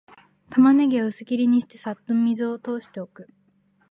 [0.49, 3.27] タマネギは薄切りにして、さっと水を通しておく